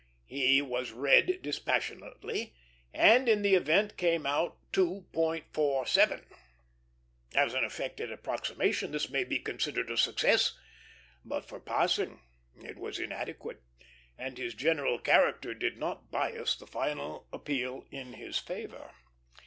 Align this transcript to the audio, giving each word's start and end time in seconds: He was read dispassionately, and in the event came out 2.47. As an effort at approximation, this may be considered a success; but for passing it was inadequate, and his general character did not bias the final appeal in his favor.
He 0.25 0.63
was 0.63 0.89
read 0.93 1.43
dispassionately, 1.43 2.55
and 2.91 3.29
in 3.29 3.43
the 3.43 3.53
event 3.53 3.97
came 3.97 4.25
out 4.25 4.57
2.47. 4.73 6.25
As 7.35 7.53
an 7.53 7.63
effort 7.63 7.99
at 7.99 8.11
approximation, 8.11 8.89
this 8.93 9.11
may 9.11 9.23
be 9.23 9.37
considered 9.37 9.91
a 9.91 9.97
success; 9.97 10.57
but 11.23 11.45
for 11.45 11.59
passing 11.59 12.19
it 12.55 12.79
was 12.79 12.97
inadequate, 12.97 13.61
and 14.17 14.39
his 14.39 14.55
general 14.55 14.97
character 14.97 15.53
did 15.53 15.77
not 15.77 16.09
bias 16.09 16.55
the 16.55 16.65
final 16.65 17.27
appeal 17.31 17.85
in 17.91 18.13
his 18.13 18.39
favor. 18.39 18.95